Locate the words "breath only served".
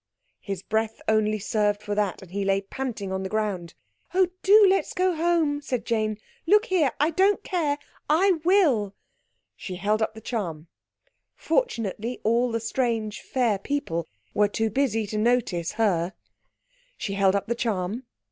0.63-1.83